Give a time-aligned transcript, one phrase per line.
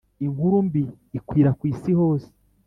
[0.25, 0.83] inkuru mbi
[1.17, 2.29] ikwira kw’isi hose